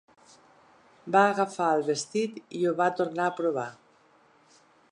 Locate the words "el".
1.75-1.85